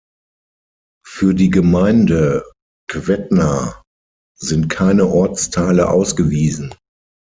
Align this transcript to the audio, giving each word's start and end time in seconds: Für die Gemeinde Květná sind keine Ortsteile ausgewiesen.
Für 1.05 1.35
die 1.35 1.51
Gemeinde 1.51 2.43
Květná 2.89 3.83
sind 4.35 4.67
keine 4.67 5.05
Ortsteile 5.05 5.89
ausgewiesen. 5.91 6.73